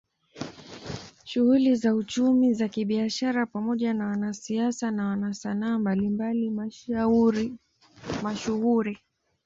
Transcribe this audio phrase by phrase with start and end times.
[1.25, 6.49] Shughuli za uchumi na kibiashara pamoja na wanasiasa na wanasanaa mbalimbali
[8.23, 8.99] mashuhuri